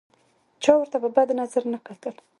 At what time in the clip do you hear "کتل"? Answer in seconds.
1.87-2.15